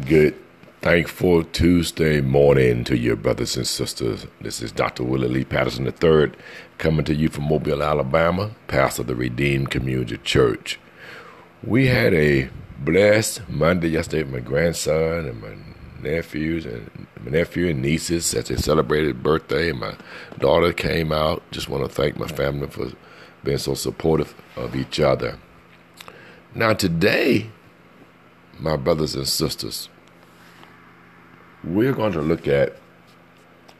Good, 0.00 0.34
thankful 0.80 1.44
Tuesday 1.44 2.20
morning 2.20 2.82
to 2.82 2.98
your 2.98 3.14
brothers 3.14 3.56
and 3.56 3.64
sisters. 3.64 4.26
This 4.40 4.60
is 4.60 4.72
Dr. 4.72 5.04
Willie 5.04 5.28
Lee 5.28 5.44
Patterson 5.44 5.86
III 5.86 6.32
coming 6.78 7.04
to 7.04 7.14
you 7.14 7.28
from 7.28 7.44
Mobile, 7.44 7.80
Alabama, 7.80 8.50
pastor 8.66 9.02
of 9.02 9.06
the 9.06 9.14
Redeemed 9.14 9.70
Community 9.70 10.16
Church. 10.16 10.80
We 11.62 11.86
had 11.86 12.12
a 12.12 12.50
blessed 12.80 13.48
Monday 13.48 13.86
yesterday 13.86 14.24
with 14.24 14.32
my 14.32 14.40
grandson 14.40 15.26
and 15.26 15.40
my 15.40 15.54
nephews 16.02 16.66
and 16.66 17.06
my 17.24 17.30
nephew 17.30 17.68
and 17.68 17.80
nieces 17.80 18.34
as 18.34 18.48
they 18.48 18.56
celebrated 18.56 19.22
birthday. 19.22 19.70
And 19.70 19.78
my 19.78 19.94
daughter 20.40 20.72
came 20.72 21.12
out. 21.12 21.40
Just 21.52 21.68
want 21.68 21.84
to 21.84 21.88
thank 21.88 22.18
my 22.18 22.26
family 22.26 22.66
for 22.66 22.90
being 23.44 23.58
so 23.58 23.74
supportive 23.74 24.34
of 24.56 24.74
each 24.74 24.98
other. 24.98 25.38
Now 26.52 26.72
today, 26.72 27.48
my 28.58 28.76
brothers 28.76 29.14
and 29.14 29.26
sisters, 29.26 29.88
we're 31.62 31.92
going 31.92 32.12
to 32.12 32.22
look 32.22 32.46
at 32.46 32.76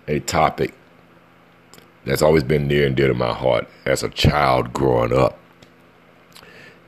a 0.08 0.20
topic 0.20 0.74
that's 2.04 2.22
always 2.22 2.44
been 2.44 2.66
near 2.66 2.86
and 2.86 2.96
dear 2.96 3.08
to 3.08 3.14
my 3.14 3.32
heart 3.32 3.68
as 3.86 4.02
a 4.02 4.08
child 4.08 4.72
growing 4.72 5.12
up. 5.12 5.38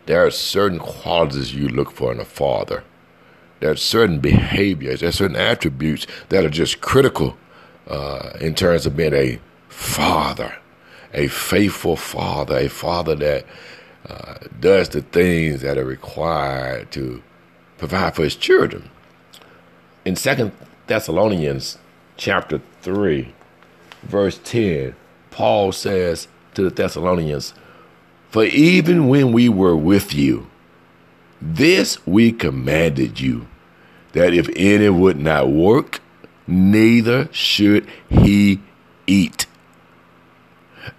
There 0.06 0.24
are 0.24 0.30
certain 0.30 0.78
qualities 0.78 1.54
you 1.54 1.68
look 1.68 1.90
for 1.90 2.12
in 2.12 2.20
a 2.20 2.24
father. 2.24 2.84
There 3.60 3.70
are 3.70 3.76
certain 3.76 4.20
behaviors, 4.20 5.00
there 5.00 5.08
are 5.08 5.12
certain 5.12 5.36
attributes 5.36 6.06
that 6.28 6.44
are 6.44 6.50
just 6.50 6.80
critical 6.80 7.36
uh, 7.88 8.30
in 8.40 8.54
terms 8.54 8.86
of 8.86 8.96
being 8.96 9.14
a 9.14 9.40
father, 9.68 10.54
a 11.14 11.28
faithful 11.28 11.96
father, 11.96 12.58
a 12.58 12.68
father 12.68 13.14
that 13.14 13.46
uh, 14.08 14.34
does 14.60 14.90
the 14.90 15.02
things 15.02 15.62
that 15.62 15.78
are 15.78 15.84
required 15.84 16.90
to 16.92 17.22
provide 17.78 18.14
for 18.14 18.24
his 18.24 18.36
children. 18.36 18.90
In 20.04 20.16
Second 20.16 20.52
Thessalonians 20.86 21.78
chapter 22.16 22.60
3, 22.82 23.34
verse 24.02 24.38
10, 24.44 24.94
Paul 25.30 25.72
says 25.72 26.28
to 26.54 26.62
the 26.62 26.70
Thessalonians, 26.70 27.54
For 28.30 28.44
even 28.44 29.08
when 29.08 29.32
we 29.32 29.48
were 29.48 29.76
with 29.76 30.14
you, 30.14 30.48
this 31.40 32.04
we 32.06 32.32
commanded 32.32 33.20
you, 33.20 33.46
that 34.12 34.32
if 34.32 34.48
any 34.56 34.88
would 34.88 35.18
not 35.18 35.50
work, 35.50 36.00
neither 36.46 37.28
should 37.32 37.86
he 38.08 38.60
eat. 39.06 39.46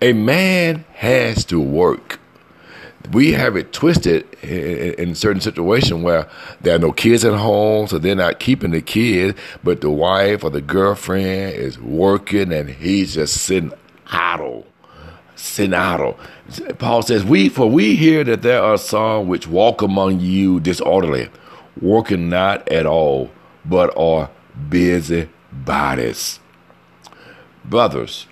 A 0.01 0.13
man 0.13 0.85
has 0.93 1.45
to 1.45 1.59
work 1.59 2.19
we 3.11 3.33
have 3.33 3.55
it 3.55 3.73
twisted 3.73 4.27
in, 4.43 4.93
in 4.95 5.15
certain 5.15 5.41
situations 5.41 6.03
where 6.03 6.27
there 6.61 6.75
are 6.75 6.79
no 6.79 6.91
kids 6.91 7.23
at 7.25 7.33
home, 7.33 7.87
so 7.87 7.97
they're 7.97 8.15
not 8.15 8.39
keeping 8.39 8.71
the 8.71 8.81
kids, 8.81 9.37
but 9.63 9.81
the 9.81 9.89
wife 9.89 10.43
or 10.43 10.49
the 10.49 10.61
girlfriend 10.61 11.53
is 11.53 11.79
working 11.79 12.51
and 12.51 12.69
he's 12.69 13.15
just 13.15 13.37
sitting 13.37 13.73
idle. 14.07 14.65
Sitting 15.35 15.73
idle. 15.73 16.19
Paul 16.79 17.01
says, 17.01 17.23
We 17.23 17.49
for 17.49 17.69
we 17.69 17.95
hear 17.95 18.23
that 18.23 18.41
there 18.41 18.61
are 18.61 18.77
some 18.77 19.27
which 19.27 19.47
walk 19.47 19.81
among 19.81 20.19
you 20.19 20.59
disorderly, 20.59 21.29
working 21.79 22.29
not 22.29 22.67
at 22.69 22.85
all, 22.85 23.31
but 23.63 23.95
are 23.97 24.29
busy 24.69 25.29
bodies. 25.51 26.39
Brothers, 27.63 28.27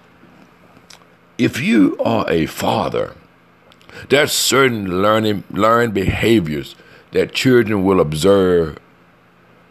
if 1.37 1.59
you 1.61 1.97
are 2.03 2.29
a 2.29 2.45
father, 2.45 3.13
there's 4.09 4.31
certain 4.31 5.01
learning 5.01 5.43
learned 5.49 5.93
behaviors 5.93 6.75
that 7.11 7.33
children 7.33 7.83
will 7.83 7.99
observe 7.99 8.77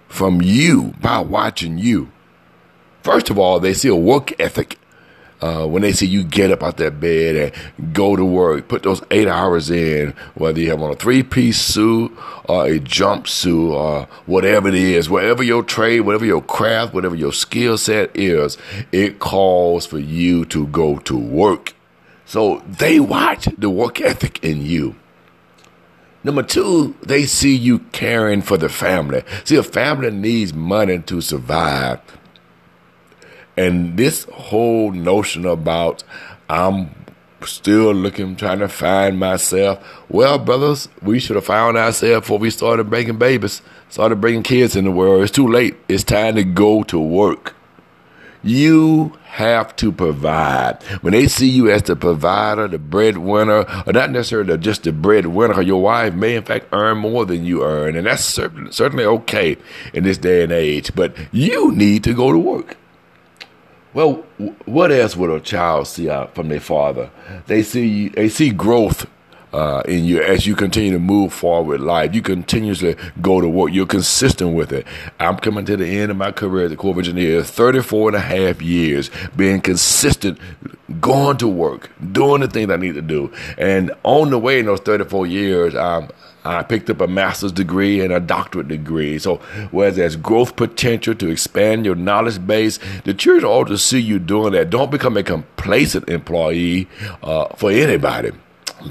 from 0.09 0.41
you 0.41 0.95
by 1.01 1.19
watching 1.21 1.79
you. 1.79 2.11
First 3.03 3.29
of 3.29 3.39
all, 3.39 3.61
they 3.61 3.75
see 3.75 3.89
a 3.89 3.97
work 3.97 4.33
ethic. 4.41 4.79
Uh, 5.43 5.67
when 5.67 5.83
they 5.83 5.93
see 5.93 6.07
you 6.07 6.25
get 6.25 6.51
up 6.51 6.63
out 6.63 6.79
that 6.79 7.01
bed 7.01 7.53
and 7.77 7.93
go 7.93 8.17
to 8.17 8.25
work, 8.25 8.67
put 8.67 8.83
those 8.83 9.03
eight 9.11 9.29
hours 9.29 9.69
in, 9.69 10.15
whether 10.35 10.59
you 10.59 10.71
have 10.71 10.81
on 10.81 10.93
a 10.93 10.95
three 10.95 11.23
piece 11.23 11.61
suit 11.61 12.11
or 12.45 12.65
a 12.67 12.79
jumpsuit 12.79 13.73
or 13.73 14.09
whatever 14.25 14.69
it 14.69 14.75
is, 14.75 15.11
whatever 15.11 15.43
your 15.43 15.63
trade, 15.63 16.01
whatever 16.01 16.25
your 16.25 16.41
craft, 16.41 16.95
whatever 16.95 17.15
your 17.15 17.33
skill 17.33 17.77
set 17.77 18.11
is, 18.15 18.57
it 18.91 19.19
calls 19.19 19.85
for 19.85 19.99
you 19.99 20.47
to 20.47 20.67
go 20.69 20.97
to 21.01 21.19
work. 21.19 21.75
So 22.27 22.63
they 22.67 23.01
watch 23.01 23.49
the 23.59 23.71
work 23.71 24.01
ethic 24.01 24.43
in 24.43 24.65
you. 24.65 24.97
Number 26.23 26.43
two, 26.43 26.97
they 27.03 27.27
see 27.27 27.55
you 27.55 27.81
caring 27.93 28.41
for 28.41 28.57
the 28.57 28.71
family. 28.71 29.23
See, 29.45 29.57
a 29.57 29.63
family 29.63 30.11
needs 30.11 30.55
money 30.55 30.99
to 31.01 31.21
survive. 31.21 32.01
And 33.57 33.97
this 33.97 34.25
whole 34.25 34.91
notion 34.91 35.45
about 35.45 36.03
I'm 36.49 36.95
still 37.47 37.93
looking, 37.93 38.37
trying 38.37 38.61
to 38.61 38.69
find 38.69 39.19
myself. 39.19 39.87
Well, 40.09 40.39
brothers, 40.39 40.89
we 41.03 41.19
should 41.19 41.37
have 41.37 41.45
found 41.45 41.77
ourselves 41.77 42.23
before 42.23 42.39
we 42.39 42.51
started 42.51 42.91
bringing 42.91 43.19
babies, 43.19 43.63
started 43.91 44.21
bringing 44.21 44.43
kids 44.43 44.77
in 44.77 44.85
the 44.85 44.91
world. 44.91 45.23
It's 45.23 45.31
too 45.31 45.49
late. 45.49 45.77
It's 45.89 46.05
time 46.05 46.37
to 46.37 46.45
go 46.45 46.83
to 46.85 46.99
work. 46.99 47.54
You 48.45 49.19
have 49.25 49.75
to 49.77 49.91
provide. 49.91 50.83
When 51.01 51.13
they 51.13 51.27
see 51.27 51.49
you 51.49 51.71
as 51.71 51.83
the 51.83 51.97
provider, 51.97 52.69
the 52.69 52.79
breadwinner, 52.79 53.65
or 53.87 53.93
not 53.93 54.11
necessarily 54.11 54.57
just 54.59 54.83
the 54.85 54.93
breadwinner, 54.93 55.63
your 55.63 55.83
wife 55.83 56.15
may 56.15 56.37
in 56.37 56.45
fact 56.45 56.67
earn 56.73 56.99
more 56.99 57.25
than 57.25 57.45
you 57.45 57.65
earn, 57.65 57.97
and 57.97 58.07
that's 58.07 58.23
certainly 58.23 59.05
okay 59.05 59.57
in 59.93 60.05
this 60.05 60.19
day 60.19 60.43
and 60.43 60.53
age. 60.53 60.95
But 60.95 61.17
you 61.33 61.73
need 61.73 62.05
to 62.05 62.13
go 62.13 62.31
to 62.33 62.39
work. 62.39 62.77
Well, 63.95 64.25
what 64.67 64.93
else 64.93 65.17
would 65.17 65.31
a 65.31 65.41
child 65.41 65.87
see 65.87 66.11
out 66.11 66.35
from 66.35 66.49
their 66.49 66.61
father? 66.61 67.11
They 67.47 67.63
see 67.63 68.09
they 68.09 68.29
see 68.29 68.51
growth 68.51 69.07
uh, 69.55 69.83
in 69.87 70.05
you 70.05 70.21
as 70.21 70.47
you 70.49 70.57
continue 70.57 70.91
to 70.91 70.99
move 70.99 71.33
forward 71.33 71.79
with 71.79 71.81
life. 71.81 72.13
You 72.13 72.23
continuously 72.23 72.97
go 73.23 73.41
to 73.41 73.49
work. 73.49 73.73
You're 73.73 73.87
consistent 73.87 74.55
with 74.55 74.73
it. 74.73 74.85
I'm 75.21 75.37
coming 75.37 75.65
to 75.67 75.77
the 75.77 75.87
end 75.87 76.11
of 76.11 76.17
my 76.17 76.33
career 76.33 76.67
as 76.67 76.73
a 76.73 76.77
Corps 76.77 76.91
of 76.91 76.99
Engineers, 76.99 77.51
34 77.51 78.09
and 78.09 78.17
a 78.17 78.21
half 78.21 78.61
years 78.61 79.11
being 79.37 79.61
consistent, 79.61 80.41
going 81.01 81.37
to 81.37 81.47
work, 81.47 81.91
doing 82.13 82.41
the 82.41 82.49
things 82.49 82.69
I 82.69 82.77
need 82.77 82.95
to 82.97 83.03
do. 83.03 83.33
And 83.57 83.93
on 84.03 84.31
the 84.31 84.41
way 84.41 84.59
in 84.59 84.67
those 84.67 84.81
34 84.81 85.29
years, 85.29 85.77
um, 85.77 86.11
I 86.45 86.63
picked 86.65 86.91
up 86.91 87.01
a 87.01 87.07
master's 87.07 87.53
degree 87.53 88.01
and 88.01 88.13
a 88.13 88.21
doctorate 88.21 88.69
degree. 88.69 89.19
So, 89.19 89.37
whereas 89.71 89.97
there's 89.97 90.17
growth 90.17 90.57
potential 90.57 91.15
to 91.15 91.31
expand 91.31 91.87
your 91.87 91.95
knowledge 91.95 92.45
base, 92.45 92.79
the 93.05 93.15
church 93.15 93.45
ought 93.45 93.69
to 93.69 93.79
see 93.79 94.01
you 94.01 94.19
doing 94.19 94.53
that. 94.53 94.69
Don't 94.69 94.91
become 94.91 95.17
a 95.17 95.23
complacent 95.23 96.09
employee 96.09 96.89
uh, 97.23 97.47
for 97.55 97.71
anybody. 97.71 98.33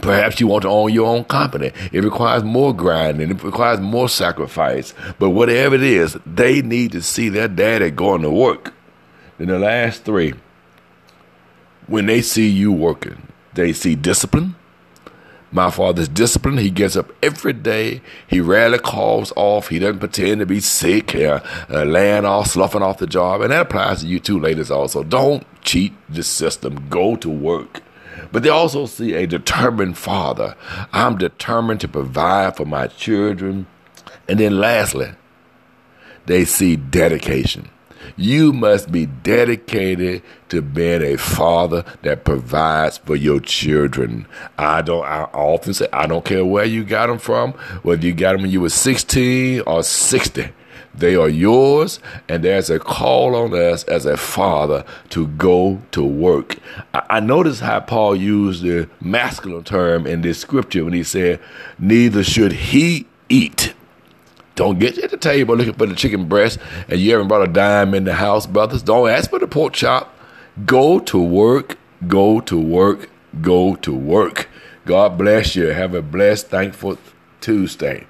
Perhaps 0.02 0.40
you 0.40 0.48
want 0.48 0.64
to 0.64 0.70
own 0.70 0.94
your 0.94 1.08
own 1.08 1.24
company. 1.26 1.72
It 1.92 2.04
requires 2.04 2.44
more 2.44 2.76
grinding. 2.76 3.32
It 3.32 3.44
requires 3.44 3.80
more 3.80 4.10
sacrifice. 4.10 4.94
But 5.20 5.32
whatever 5.32 5.76
it 5.76 5.84
is, 5.84 6.18
they 6.26 6.62
need 6.62 6.92
to 6.94 7.02
see 7.02 7.30
their 7.30 7.48
daddy 7.48 7.92
going 7.92 8.22
to 8.24 8.30
work. 8.30 8.74
Then 9.38 9.48
the 9.48 9.60
last 9.60 10.04
three, 10.04 10.34
when 11.88 12.06
they 12.06 12.22
see 12.22 12.48
you 12.48 12.72
working, 12.72 13.28
they 13.54 13.74
see 13.74 13.96
discipline. 13.96 14.56
My 15.52 15.70
father's 15.70 16.08
discipline. 16.08 16.58
He 16.58 16.72
gets 16.72 16.96
up 16.96 17.12
every 17.22 17.54
day. 17.54 18.02
He 18.28 18.42
rarely 18.42 18.80
calls 18.80 19.32
off. 19.36 19.68
He 19.68 19.78
doesn't 19.78 20.00
pretend 20.00 20.40
to 20.40 20.48
be 20.48 20.60
sick, 20.60 21.14
uh, 21.14 21.42
uh, 21.70 21.84
laying 21.84 22.26
off, 22.26 22.48
sloughing 22.48 22.82
off 22.82 22.98
the 22.98 23.06
job. 23.06 23.42
And 23.42 23.52
that 23.52 23.62
applies 23.62 24.02
to 24.02 24.08
you 24.08 24.20
too, 24.20 24.40
ladies, 24.40 24.72
also. 24.72 25.04
Don't 25.04 25.46
cheat 25.62 25.94
the 26.10 26.24
system. 26.24 26.90
Go 26.90 27.16
to 27.18 27.30
work. 27.30 27.83
But 28.34 28.42
they 28.42 28.50
also 28.50 28.88
see 28.88 29.14
a 29.14 29.28
determined 29.28 29.96
father. 29.96 30.56
I'm 30.92 31.20
determined 31.20 31.82
to 31.82 31.88
provide 31.88 32.58
for 32.58 32.66
my 32.66 32.88
children. 32.88 33.68
And 34.28 34.40
then 34.40 34.60
lastly, 34.60 35.12
they 36.26 36.44
see 36.44 36.76
dedication. 36.76 37.70
You 38.18 38.52
must 38.52 38.92
be 38.92 39.06
dedicated 39.06 40.24
to 40.50 40.64
being 40.64 41.04
a 41.04 41.16
father 41.16 41.86
that 42.02 42.26
provides 42.26 42.98
for 42.98 43.16
your 43.16 43.40
children. 43.40 44.28
I 44.58 44.82
don't. 44.82 45.06
I 45.06 45.26
often 45.26 45.76
say 45.76 45.88
I 45.94 46.08
don't 46.08 46.26
care 46.26 46.44
where 46.44 46.66
you 46.66 46.84
got 46.84 47.08
them 47.08 47.20
from, 47.20 47.54
whether 47.84 48.06
you 48.06 48.14
got 48.14 48.34
them 48.34 48.42
when 48.42 48.52
you 48.52 48.62
were 48.62 48.70
16 48.70 49.62
or 49.62 49.84
60. 49.84 50.50
They 50.96 51.16
are 51.16 51.30
yours, 51.30 52.00
and 52.30 52.44
there's 52.44 52.70
a 52.70 52.80
call 52.80 53.36
on 53.36 53.54
us 53.54 53.84
as 53.86 54.06
a 54.06 54.16
father 54.16 54.86
to 55.10 55.28
go 55.28 55.82
to 55.92 56.04
work. 56.04 56.58
I, 56.94 57.04
I 57.10 57.20
notice 57.20 57.60
how 57.60 57.80
Paul 57.80 58.16
used 58.16 58.64
the 58.64 58.88
masculine 59.02 59.64
term 59.64 60.06
in 60.06 60.22
this 60.22 60.40
scripture 60.40 60.84
when 60.84 60.94
he 60.94 61.04
said, 61.04 61.40
Neither 61.80 62.24
should 62.24 62.52
he 62.52 63.08
eat. 63.28 63.74
Don't 64.56 64.78
get 64.78 64.96
to 64.96 65.08
the 65.08 65.18
table 65.18 65.56
looking 65.56 65.74
for 65.74 65.88
the 65.88 65.96
chicken 65.96 66.28
breast 66.28 66.60
and 66.88 67.00
you 67.00 67.12
haven't 67.14 67.28
brought 67.28 67.50
a 67.50 67.52
dime 67.52 67.96
in 67.96 68.04
the 68.04 68.14
house, 68.14 68.46
brothers. 68.46 68.84
Don't 68.84 69.10
ask 69.10 69.32
for 69.32 69.40
the 69.40 69.48
pork 69.48 69.74
chop. 69.74 70.16
Go 70.66 71.00
to 71.00 71.20
work, 71.20 71.80
go 72.08 72.40
to 72.42 72.60
work, 72.60 73.10
go 73.42 73.76
to 73.78 73.96
work. 73.96 74.48
God 74.86 75.18
bless 75.18 75.56
you. 75.56 75.68
Have 75.68 75.96
a 75.96 76.04
blessed, 76.04 76.48
thankful 76.48 77.00
Tuesday. 77.42 78.06